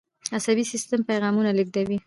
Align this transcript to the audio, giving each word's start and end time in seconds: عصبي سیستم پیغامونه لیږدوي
عصبي 0.35 0.63
سیستم 0.71 0.99
پیغامونه 1.09 1.51
لیږدوي 1.57 1.97